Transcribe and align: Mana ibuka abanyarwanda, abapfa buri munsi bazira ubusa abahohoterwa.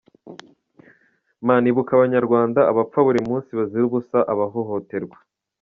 Mana 1.47 1.65
ibuka 1.71 1.91
abanyarwanda, 1.93 2.59
abapfa 2.71 2.99
buri 3.07 3.19
munsi 3.29 3.49
bazira 3.57 3.83
ubusa 3.89 4.17
abahohoterwa. 4.33 5.17